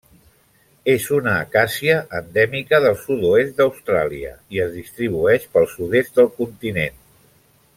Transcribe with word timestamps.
És 0.93 1.03
una 1.17 1.33
acàcia 1.41 1.97
endèmica 2.19 2.79
del 2.85 2.97
sud-oest 3.03 3.53
d'Austràlia 3.61 4.33
i 4.57 4.63
es 4.65 4.73
distribueix 4.79 5.47
pel 5.55 5.69
sud-est 5.75 6.19
del 6.23 6.33
continent. 6.41 6.99